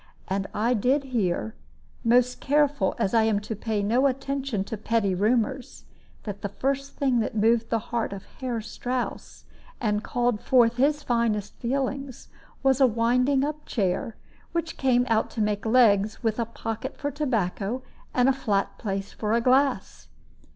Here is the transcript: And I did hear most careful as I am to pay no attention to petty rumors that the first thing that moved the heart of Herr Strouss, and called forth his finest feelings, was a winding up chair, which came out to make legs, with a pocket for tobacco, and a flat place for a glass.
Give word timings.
And 0.27 0.47
I 0.51 0.73
did 0.73 1.03
hear 1.03 1.53
most 2.03 2.39
careful 2.41 2.95
as 2.97 3.13
I 3.13 3.21
am 3.21 3.39
to 3.41 3.55
pay 3.55 3.83
no 3.83 4.07
attention 4.07 4.63
to 4.63 4.75
petty 4.75 5.13
rumors 5.13 5.83
that 6.23 6.41
the 6.41 6.49
first 6.49 6.93
thing 6.95 7.19
that 7.19 7.35
moved 7.37 7.69
the 7.69 7.77
heart 7.93 8.11
of 8.11 8.25
Herr 8.39 8.61
Strouss, 8.61 9.45
and 9.79 10.03
called 10.03 10.41
forth 10.41 10.77
his 10.77 11.03
finest 11.03 11.53
feelings, 11.57 12.29
was 12.63 12.81
a 12.81 12.87
winding 12.87 13.43
up 13.43 13.63
chair, 13.67 14.15
which 14.53 14.75
came 14.75 15.05
out 15.07 15.29
to 15.29 15.39
make 15.41 15.67
legs, 15.67 16.23
with 16.23 16.39
a 16.39 16.45
pocket 16.45 16.97
for 16.97 17.11
tobacco, 17.11 17.83
and 18.11 18.27
a 18.27 18.33
flat 18.33 18.79
place 18.79 19.13
for 19.13 19.33
a 19.33 19.39
glass. 19.39 20.07